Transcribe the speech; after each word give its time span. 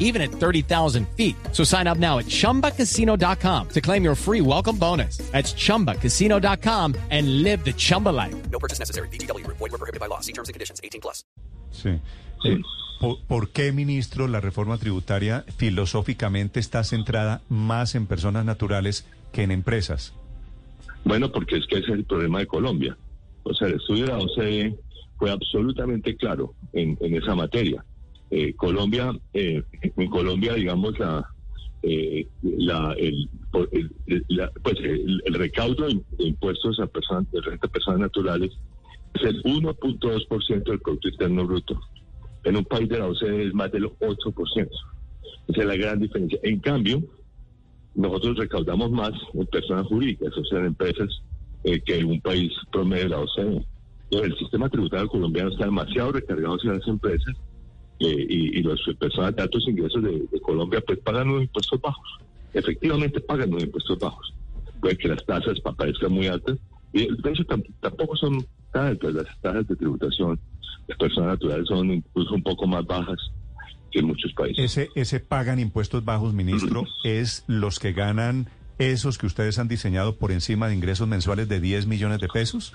even 0.00 0.20
at 0.20 0.32
30,000 0.32 1.06
feet. 1.16 1.36
So 1.52 1.62
sign 1.62 1.86
up 1.86 1.98
now 1.98 2.18
at 2.18 2.26
chumbacasino.com 2.26 3.68
to 3.68 3.80
claim 3.80 4.02
your 4.02 4.16
free 4.16 4.40
welcome 4.40 4.76
bonus. 4.76 5.18
That's 5.30 5.54
chumbacasino.com 5.54 6.96
and 7.10 7.42
live 7.44 7.64
the 7.64 7.72
Chumba 7.72 8.08
life. 8.08 8.34
No 8.50 8.58
purchase 8.58 8.80
necessary. 8.80 9.08
BGW. 9.08 9.46
Void 9.46 9.60
were 9.60 9.78
prohibited 9.78 10.00
by 10.00 10.06
law. 10.06 10.20
See 10.20 10.32
terms 10.32 10.48
and 10.48 10.54
conditions. 10.54 10.80
18 10.82 11.00
plus. 11.00 11.24
Sí. 11.70 12.00
Eh, 12.44 12.60
¿por, 13.00 13.18
por 13.26 13.50
qué, 13.50 13.72
ministro, 13.72 14.26
la 14.26 14.40
reforma 14.40 14.78
tributaria 14.78 15.44
filosóficamente 15.56 16.60
está 16.60 16.84
centrada 16.84 17.42
más 17.48 17.94
en 17.94 18.06
personas 18.06 18.44
naturales 18.44 19.06
que 19.32 19.42
en 19.42 19.50
empresas? 19.50 20.14
Bueno, 21.04 21.30
porque 21.32 21.56
es 21.56 21.66
que 21.66 21.78
ese 21.78 21.92
es 21.92 21.98
el 21.98 22.04
problema 22.04 22.40
de 22.40 22.46
Colombia. 22.46 22.96
O 23.42 23.54
sea, 23.54 23.68
el 23.68 23.74
estudio 23.74 24.06
de 24.06 24.12
la 24.12 24.18
OCDE 24.18 24.78
fue 25.16 25.30
absolutamente 25.30 26.16
claro 26.16 26.54
en, 26.72 26.96
en 27.00 27.14
esa 27.16 27.34
materia. 27.34 27.84
Eh, 28.30 28.54
Colombia, 28.54 29.12
eh, 29.32 29.62
en 29.82 30.10
Colombia, 30.10 30.54
digamos, 30.54 30.98
la, 30.98 31.28
eh, 31.82 32.28
el, 32.42 33.28
pues 33.52 34.78
el, 34.82 35.34
recaudo 35.34 35.88
de 35.88 36.02
impuestos 36.18 36.78
a 36.78 36.86
personas, 36.86 37.30
de 37.32 37.40
renta 37.40 37.66
a 37.66 37.70
personas 37.70 38.00
naturales 38.00 38.52
es 39.14 39.22
el 39.22 39.42
1.2% 39.42 40.64
del 40.64 40.80
Producto 40.80 41.08
Interno 41.08 41.46
Bruto. 41.46 41.80
En 42.44 42.56
un 42.56 42.64
país 42.64 42.88
de 42.88 42.98
la 42.98 43.08
OCDE 43.08 43.48
es 43.48 43.54
más 43.54 43.72
del 43.72 43.84
8%. 43.84 44.68
Esa 45.48 45.60
es 45.60 45.66
la 45.66 45.76
gran 45.76 45.98
diferencia. 45.98 46.38
En 46.42 46.60
cambio, 46.60 47.02
nosotros 47.94 48.38
recaudamos 48.38 48.90
más 48.90 49.12
en 49.34 49.46
personas 49.46 49.86
jurídicas, 49.86 50.36
o 50.36 50.44
sea, 50.44 50.60
en 50.60 50.66
empresas, 50.66 51.08
eh, 51.64 51.80
que 51.80 51.98
en 51.98 52.06
un 52.06 52.20
país 52.20 52.52
promedio 52.70 53.04
de 53.04 53.08
la 53.10 53.20
OCDE. 53.20 53.66
Entonces, 54.04 54.32
el 54.32 54.38
sistema 54.38 54.68
tributario 54.68 55.08
colombiano 55.08 55.50
está 55.50 55.64
demasiado 55.64 56.12
recargado 56.12 56.54
hacia 56.54 56.72
las 56.72 56.86
empresas 56.86 57.34
eh, 58.00 58.26
y, 58.28 58.58
y 58.58 58.62
las 58.62 58.80
personas 58.98 59.36
de 59.36 59.42
altos 59.42 59.66
ingresos 59.68 60.02
de, 60.02 60.10
de 60.30 60.40
Colombia 60.40 60.82
pues 60.86 60.98
pagan 61.00 61.28
unos 61.30 61.42
impuestos 61.42 61.80
bajos. 61.80 62.08
Efectivamente 62.52 63.20
pagan 63.20 63.50
unos 63.50 63.64
impuestos 63.64 63.98
bajos. 63.98 64.34
Puede 64.80 64.96
que 64.96 65.08
las 65.08 65.24
tasas 65.26 65.60
pa- 65.60 65.72
parezcan 65.74 66.12
muy 66.12 66.26
altas 66.26 66.58
y 66.92 67.00
de 67.06 67.30
hecho 67.30 67.44
tam- 67.44 67.64
tampoco 67.80 68.16
son 68.16 68.44
tan 68.72 68.86
altas 68.88 69.14
las 69.14 69.26
tasas 69.40 69.68
de 69.68 69.76
tributación. 69.76 70.38
Las 70.88 70.98
personas 70.98 71.30
naturales 71.34 71.68
son 71.68 71.90
incluso 71.92 72.34
un 72.34 72.42
poco 72.42 72.66
más 72.66 72.84
bajas 72.86 73.18
que 73.92 74.00
en 74.00 74.06
muchos 74.06 74.32
países. 74.32 74.64
Ese, 74.64 74.88
ese 74.94 75.20
pagan 75.20 75.58
impuestos 75.60 76.04
bajos, 76.04 76.32
ministro, 76.32 76.84
es 77.04 77.44
los 77.48 77.78
que 77.78 77.92
ganan 77.92 78.46
esos 78.78 79.18
que 79.18 79.26
ustedes 79.26 79.58
han 79.58 79.68
diseñado 79.68 80.16
por 80.16 80.32
encima 80.32 80.68
de 80.68 80.74
ingresos 80.74 81.06
mensuales 81.06 81.48
de 81.48 81.60
10 81.60 81.86
millones 81.86 82.18
de 82.20 82.28
pesos. 82.28 82.72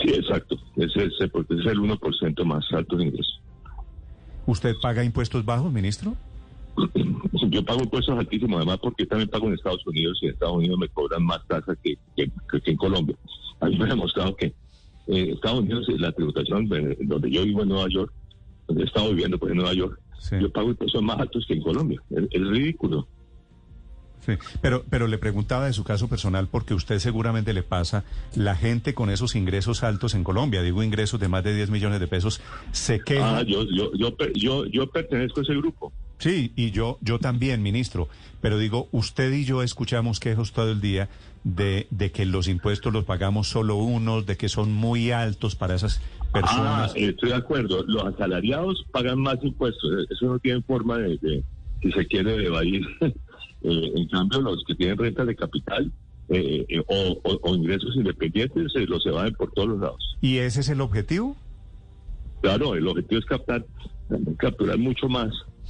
Sí, 0.00 0.10
exacto. 0.10 0.56
Ese 0.76 1.04
es, 1.06 1.12
eh, 1.20 1.28
porque 1.28 1.54
es 1.54 1.66
el 1.66 1.78
1% 1.80 2.44
más 2.44 2.64
alto 2.72 2.96
de 2.96 3.06
ingresos. 3.06 3.40
¿Usted 4.46 4.74
paga 4.80 5.04
impuestos 5.04 5.44
bajos, 5.44 5.72
ministro? 5.72 6.14
Yo 7.50 7.64
pago 7.64 7.82
impuestos 7.82 8.16
altísimos, 8.18 8.58
además 8.58 8.78
porque 8.80 9.06
también 9.06 9.28
pago 9.28 9.48
en 9.48 9.54
Estados 9.54 9.86
Unidos 9.86 10.18
y 10.22 10.26
en 10.26 10.32
Estados 10.32 10.56
Unidos 10.56 10.78
me 10.78 10.88
cobran 10.88 11.24
más 11.24 11.46
tasas 11.46 11.76
que, 11.82 11.96
que, 12.16 12.30
en 12.64 12.76
Colombia. 12.76 13.16
A 13.60 13.66
mí 13.66 13.76
me 13.78 13.84
ha 13.84 13.88
demostrado 13.88 14.36
que 14.36 14.54
en 15.06 15.30
Estados 15.30 15.60
Unidos 15.60 15.88
eh, 15.88 15.98
la 15.98 16.12
tributación, 16.12 16.68
eh, 16.72 16.96
donde 17.00 17.30
yo 17.30 17.44
vivo 17.44 17.62
en 17.62 17.68
Nueva 17.68 17.88
York, 17.88 18.12
donde 18.68 18.82
he 18.82 18.86
estado 18.86 19.10
viviendo 19.10 19.38
pues, 19.38 19.52
en 19.52 19.58
Nueva 19.58 19.74
York, 19.74 20.00
Sí. 20.18 20.36
yo 20.40 20.50
pago 20.50 20.70
impuestos 20.70 21.02
más 21.02 21.20
altos 21.20 21.44
que 21.46 21.54
en 21.54 21.62
Colombia. 21.62 22.02
Es, 22.10 22.24
es 22.30 22.48
ridículo. 22.48 23.06
Sí, 24.24 24.32
pero, 24.60 24.84
pero 24.90 25.06
le 25.06 25.18
preguntaba 25.18 25.66
de 25.66 25.72
su 25.72 25.84
caso 25.84 26.08
personal 26.08 26.48
porque 26.48 26.74
usted 26.74 26.98
seguramente 26.98 27.52
le 27.52 27.62
pasa, 27.62 28.04
la 28.34 28.56
gente 28.56 28.92
con 28.94 29.08
esos 29.10 29.36
ingresos 29.36 29.84
altos 29.84 30.14
en 30.14 30.24
Colombia, 30.24 30.62
digo 30.62 30.82
ingresos 30.82 31.20
de 31.20 31.28
más 31.28 31.44
de 31.44 31.54
10 31.54 31.70
millones 31.70 32.00
de 32.00 32.08
pesos, 32.08 32.40
se 32.72 33.00
queja. 33.00 33.38
Ah, 33.38 33.42
yo, 33.42 33.64
yo, 33.70 33.92
yo, 33.94 34.16
yo, 34.34 34.64
yo 34.66 34.90
pertenezco 34.90 35.40
a 35.40 35.42
ese 35.44 35.54
grupo. 35.54 35.92
Sí, 36.18 36.52
y 36.56 36.70
yo, 36.70 36.98
yo 37.02 37.18
también, 37.18 37.62
ministro, 37.62 38.08
pero 38.40 38.58
digo, 38.58 38.88
usted 38.90 39.30
y 39.32 39.44
yo 39.44 39.62
escuchamos 39.62 40.18
quejas 40.18 40.50
todo 40.52 40.72
el 40.72 40.80
día 40.80 41.08
de, 41.44 41.86
de 41.90 42.10
que 42.10 42.24
los 42.24 42.48
impuestos 42.48 42.92
los 42.92 43.04
pagamos 43.04 43.48
solo 43.48 43.76
unos, 43.76 44.24
de 44.26 44.36
que 44.36 44.48
son 44.48 44.72
muy 44.72 45.10
altos 45.12 45.54
para 45.54 45.74
esas 45.74 46.00
Ah, 46.20 46.32
personas. 46.32 46.92
estoy 46.96 47.28
de 47.30 47.34
acuerdo. 47.36 47.84
Los 47.86 48.04
asalariados 48.14 48.84
pagan 48.90 49.20
más 49.20 49.36
impuestos. 49.42 49.90
Eso 50.10 50.26
no 50.26 50.38
tiene 50.38 50.62
forma 50.62 50.98
de, 50.98 51.16
de- 51.22 51.44
si 51.82 51.92
se 51.92 52.06
quiere, 52.06 52.36
de 52.38 52.46
evadir. 52.46 52.82
Eh, 53.68 53.92
en 53.96 54.08
cambio, 54.08 54.40
los 54.42 54.62
que 54.64 54.74
tienen 54.76 54.96
renta 54.96 55.24
de 55.24 55.34
capital 55.34 55.92
eh, 56.28 56.64
eh, 56.68 56.82
o, 56.86 57.20
o- 57.24 57.40
o 57.42 57.54
ingresos 57.54 57.94
independientes 57.96 58.72
eh, 58.76 58.86
los 58.86 59.04
evaden 59.06 59.34
por 59.34 59.50
todos 59.52 59.68
los 59.70 59.80
lados. 59.80 60.16
¿Y 60.20 60.38
ese 60.38 60.60
es 60.60 60.68
el 60.68 60.80
objetivo? 60.80 61.36
Claro, 62.42 62.74
el 62.74 62.86
objetivo 62.86 63.18
es 63.18 63.24
captar, 63.26 63.64
capturar 64.38 64.78
mucho 64.78 65.08
más. 65.08 65.30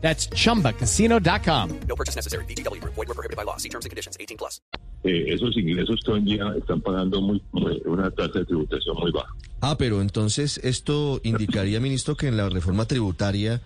That's 0.00 0.28
chumbacasino.com. 0.30 1.70
No 1.88 1.96
purchase 1.96 2.14
necessary. 2.16 2.44
BGW. 2.46 2.80
Void 2.84 3.08
were 3.08 3.14
prohibited 3.14 3.36
by 3.36 3.44
law. 3.44 3.56
See 3.56 3.68
terms 3.68 3.86
and 3.86 3.90
conditions. 3.90 4.16
18 4.20 4.36
plus. 4.38 4.60
Eh, 5.04 5.32
esos 5.34 5.56
ingresos 5.56 6.00
el 6.08 6.24
día 6.24 6.52
están 6.58 6.80
pagando 6.80 7.20
muy, 7.20 7.40
muy- 7.52 7.80
una 7.86 8.10
tasa 8.10 8.40
de 8.40 8.44
tributación 8.44 8.96
muy 8.98 9.12
baja. 9.12 9.28
Ah, 9.60 9.76
pero 9.78 10.00
entonces 10.00 10.58
esto 10.64 11.20
indicaría, 11.22 11.80
ministro, 11.80 12.16
que 12.16 12.26
en 12.28 12.36
la 12.36 12.48
reforma 12.48 12.86
tributaria 12.86 13.60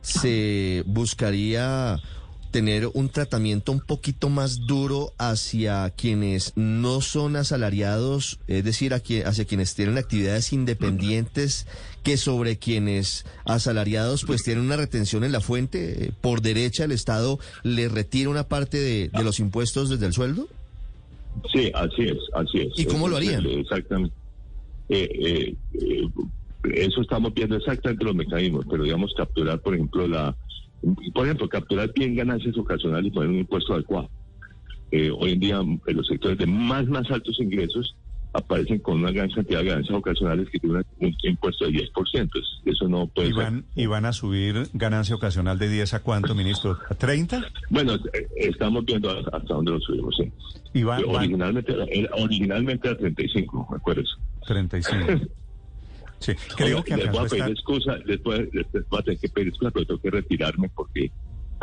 se 0.00 0.82
buscaría 0.86 1.96
tener 2.52 2.88
un 2.94 3.08
tratamiento 3.08 3.72
un 3.72 3.80
poquito 3.80 4.28
más 4.28 4.66
duro 4.66 5.12
hacia 5.18 5.90
quienes 5.90 6.52
no 6.54 7.00
son 7.00 7.34
asalariados, 7.34 8.38
es 8.46 8.62
decir, 8.62 8.94
hacia 8.94 9.44
quienes 9.44 9.74
tienen 9.74 9.98
actividades 9.98 10.52
independientes, 10.52 11.66
que 12.04 12.16
sobre 12.16 12.58
quienes 12.58 13.24
asalariados 13.44 14.24
pues 14.24 14.44
tienen 14.44 14.64
una 14.64 14.76
retención 14.76 15.24
en 15.24 15.32
la 15.32 15.40
fuente, 15.40 16.12
por 16.20 16.42
derecha 16.42 16.84
el 16.84 16.92
Estado 16.92 17.38
le 17.64 17.88
retira 17.88 18.30
una 18.30 18.44
parte 18.44 18.78
de, 18.78 19.08
de 19.08 19.24
los 19.24 19.40
impuestos 19.40 19.90
desde 19.90 20.06
el 20.06 20.12
sueldo. 20.12 20.48
Sí, 21.52 21.70
así 21.74 22.02
es, 22.02 22.18
así 22.34 22.60
es. 22.60 22.78
¿Y 22.78 22.84
cómo 22.84 23.08
lo 23.08 23.16
harían? 23.16 23.44
Exactamente. 23.46 24.14
Eh, 24.88 25.08
eh, 25.14 25.54
eh, 25.74 26.08
eso 26.74 27.00
estamos 27.00 27.34
viendo 27.34 27.56
exactamente 27.56 28.04
los 28.04 28.14
mecanismos, 28.14 28.66
pero 28.70 28.84
digamos 28.84 29.12
capturar, 29.16 29.60
por 29.60 29.74
ejemplo, 29.74 30.06
la, 30.06 30.36
por 31.14 31.24
ejemplo, 31.26 31.48
capturar 31.48 31.90
bien 31.94 32.14
ganancias 32.16 32.56
ocasionales 32.58 33.06
y 33.06 33.10
poner 33.14 33.30
un 33.30 33.38
impuesto 33.38 33.74
adecuado. 33.74 34.10
Eh, 34.90 35.10
hoy 35.10 35.32
en 35.32 35.40
día, 35.40 35.56
en 35.60 35.96
los 35.96 36.06
sectores 36.06 36.36
de 36.38 36.46
más, 36.46 36.86
más 36.86 37.10
altos 37.10 37.38
ingresos 37.40 37.94
aparecen 38.34 38.78
con 38.78 38.98
una 38.98 39.10
gran 39.10 39.30
cantidad 39.30 39.60
de 39.60 39.66
ganancias 39.66 39.96
ocasionales 39.98 40.48
que 40.50 40.58
tienen 40.58 40.82
un 41.00 41.14
impuesto 41.22 41.66
de 41.66 41.72
10%. 41.72 42.38
Es- 42.38 42.60
Eso 42.64 42.88
no 42.88 43.06
puede 43.08 43.28
¿Y 43.28 43.32
ser. 43.32 43.42
van, 43.42 43.64
¿Y 43.74 43.86
van 43.86 44.04
a 44.06 44.12
subir 44.12 44.68
ganancia 44.72 45.14
ocasional 45.14 45.58
de 45.58 45.68
10 45.68 45.94
a 45.94 46.02
cuánto, 46.02 46.34
ministro? 46.34 46.78
¿A 46.88 46.94
30? 46.94 47.42
Bueno, 47.70 47.94
eh, 47.94 48.26
estamos 48.36 48.84
viendo 48.84 49.10
hasta 49.10 49.54
dónde 49.54 49.72
lo 49.72 49.80
subimos, 49.80 50.14
sí. 50.16 50.32
Y 50.74 50.82
van, 50.82 51.00
Eh, 51.00 51.04
van 51.06 51.16
originalmente, 51.16 51.72
era- 51.90 52.14
originalmente 52.16 52.88
era 52.88 52.96
35, 52.98 53.66
¿me 53.70 53.76
acuerdas? 53.76 54.06
35. 54.46 54.96
Sí, 56.22 56.32
creo 56.56 56.78
Oiga, 56.78 56.84
que 56.84 56.96
les 56.96 57.10
voy 57.10 57.18
a 57.18 57.28
pedir 57.28 57.34
estar... 57.34 57.50
excusa, 57.50 57.98
después, 58.06 58.48
después 58.52 58.84
voy 58.88 59.00
a 59.00 59.02
tener 59.02 59.20
que 59.20 59.28
pedir 59.28 59.48
excusa, 59.48 59.70
pero 59.70 59.86
tengo 59.86 60.00
que 60.00 60.10
retirarme 60.10 60.70
porque 60.74 61.10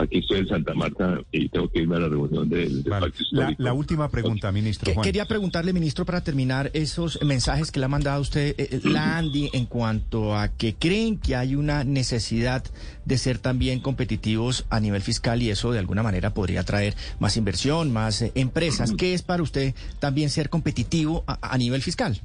aquí 0.01 0.19
estoy 0.19 0.39
en 0.39 0.47
Santa 0.47 0.73
Marta 0.73 1.21
y 1.31 1.49
tengo 1.49 1.69
que 1.69 1.79
irme 1.79 1.97
a 1.97 1.99
la 1.99 2.07
reunión 2.09 2.49
del, 2.49 2.83
del 2.83 2.91
Vale. 2.91 3.11
La, 3.31 3.53
la 3.57 3.73
última 3.73 4.09
pregunta, 4.09 4.51
ministro 4.51 4.93
Juan. 4.93 5.03
quería 5.03 5.25
preguntarle, 5.25 5.73
ministro, 5.73 6.05
para 6.05 6.21
terminar, 6.21 6.71
esos 6.73 7.21
mensajes 7.23 7.71
que 7.71 7.79
le 7.79 7.85
ha 7.85 7.89
mandado 7.89 8.21
usted, 8.21 8.55
eh, 8.57 8.79
la 8.83 9.17
Andy, 9.17 9.49
en 9.53 9.65
cuanto 9.65 10.35
a 10.35 10.49
que 10.49 10.75
creen 10.75 11.19
que 11.19 11.35
hay 11.35 11.55
una 11.55 11.83
necesidad 11.83 12.63
de 13.05 13.17
ser 13.17 13.39
también 13.39 13.79
competitivos 13.79 14.65
a 14.69 14.79
nivel 14.79 15.01
fiscal 15.01 15.41
y 15.41 15.49
eso 15.49 15.71
de 15.71 15.79
alguna 15.79 16.03
manera 16.03 16.33
podría 16.33 16.63
traer 16.63 16.95
más 17.19 17.37
inversión, 17.37 17.91
más 17.91 18.21
eh, 18.21 18.31
empresas. 18.35 18.93
¿Qué 18.97 19.13
es 19.13 19.21
para 19.21 19.43
usted 19.43 19.73
también 19.99 20.29
ser 20.29 20.49
competitivo 20.49 21.23
a, 21.27 21.53
a 21.53 21.57
nivel 21.57 21.81
fiscal? 21.81 22.21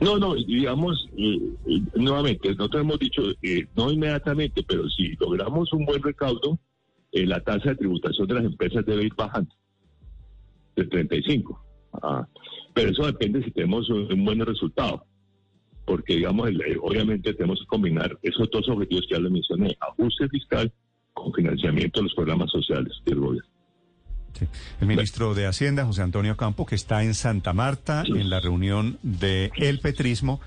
No, 0.00 0.18
no, 0.18 0.34
digamos, 0.34 1.08
eh, 1.16 1.38
eh, 1.66 1.82
nuevamente, 1.94 2.50
nosotros 2.54 2.82
hemos 2.82 2.98
dicho, 2.98 3.22
eh, 3.42 3.66
no 3.76 3.90
inmediatamente, 3.92 4.62
pero 4.66 4.88
si 4.88 5.14
logramos 5.18 5.72
un 5.72 5.84
buen 5.84 6.02
recaudo, 6.02 6.58
la 7.12 7.40
tasa 7.40 7.70
de 7.70 7.76
tributación 7.76 8.28
de 8.28 8.34
las 8.34 8.44
empresas 8.44 8.86
debe 8.86 9.04
ir 9.04 9.14
bajando 9.16 9.52
de 10.76 10.84
35. 10.84 11.60
Ah, 12.02 12.26
pero 12.72 12.90
eso 12.90 13.04
depende 13.06 13.42
si 13.42 13.50
tenemos 13.50 13.88
un, 13.90 14.24
buen 14.24 14.40
resultado. 14.46 15.04
Porque, 15.84 16.16
digamos, 16.16 16.48
obviamente 16.82 17.34
tenemos 17.34 17.58
que 17.60 17.66
combinar 17.66 18.16
esos 18.22 18.48
dos 18.50 18.68
objetivos 18.68 19.06
que 19.08 19.16
ya 19.16 19.20
les 19.20 19.32
mencioné, 19.32 19.76
ajuste 19.80 20.28
fiscal 20.28 20.72
con 21.12 21.32
financiamiento 21.32 21.98
de 21.98 22.04
los 22.04 22.14
programas 22.14 22.50
sociales 22.52 22.94
del 23.04 23.18
gobierno. 23.18 23.49
Sí. 24.40 24.48
El 24.80 24.86
ministro 24.86 25.34
de 25.34 25.46
Hacienda, 25.46 25.84
José 25.84 26.02
Antonio 26.02 26.36
Campo, 26.36 26.64
que 26.66 26.74
está 26.74 27.02
en 27.02 27.14
Santa 27.14 27.52
Marta 27.52 28.04
en 28.06 28.30
la 28.30 28.40
reunión 28.40 28.98
de 29.02 29.52
El 29.56 29.80
Petrismo, 29.80 30.40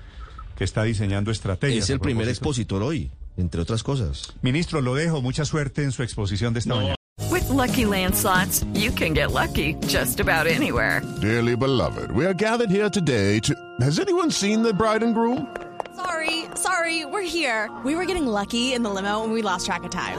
que 0.56 0.64
está 0.64 0.82
diseñando 0.82 1.30
estrategias. 1.30 1.84
Es 1.84 1.90
el 1.90 2.00
primer 2.00 2.28
expositor 2.28 2.82
hoy, 2.82 3.10
entre 3.36 3.60
otras 3.60 3.82
cosas. 3.82 4.34
Ministro, 4.42 4.80
lo 4.80 4.94
dejo. 4.94 5.22
Mucha 5.22 5.44
suerte 5.44 5.84
en 5.84 5.92
su 5.92 6.02
exposición 6.02 6.52
de 6.52 6.58
esta 6.58 6.74
mañana. 6.74 6.94
With 7.30 7.48
Lucky 7.48 7.84
Land 7.86 8.16
slots, 8.16 8.64
you 8.74 8.90
can 8.90 9.14
get 9.14 9.30
lucky 9.30 9.76
just 9.86 10.18
about 10.20 10.46
anywhere. 10.46 11.00
Dearly 11.20 11.56
beloved, 11.56 12.10
we 12.10 12.26
are 12.26 12.34
gathered 12.34 12.70
here 12.70 12.90
today 12.90 13.38
to. 13.40 13.54
Has 13.80 14.00
anyone 14.00 14.30
seen 14.30 14.62
the 14.62 14.72
bride 14.72 15.04
and 15.04 15.14
groom? 15.14 15.46
Sorry, 15.94 16.46
sorry, 16.56 17.04
we're 17.04 17.22
here. 17.22 17.70
We 17.84 17.94
were 17.94 18.04
getting 18.04 18.26
lucky 18.26 18.74
in 18.74 18.82
the 18.82 18.90
limo 18.90 19.22
and 19.22 19.32
we 19.32 19.42
lost 19.42 19.66
track 19.66 19.84
of 19.84 19.90
time. 19.90 20.18